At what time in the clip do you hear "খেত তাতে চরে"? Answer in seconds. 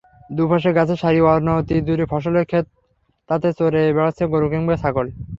2.51-3.81